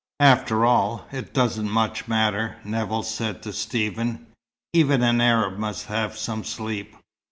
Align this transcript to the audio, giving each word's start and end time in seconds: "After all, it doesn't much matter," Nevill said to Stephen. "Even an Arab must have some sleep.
"After 0.19 0.65
all, 0.65 1.05
it 1.11 1.31
doesn't 1.31 1.69
much 1.69 2.07
matter," 2.07 2.55
Nevill 2.63 3.03
said 3.03 3.43
to 3.43 3.53
Stephen. 3.53 4.25
"Even 4.73 5.03
an 5.03 5.21
Arab 5.21 5.59
must 5.59 5.85
have 5.85 6.17
some 6.17 6.43
sleep. 6.43 6.95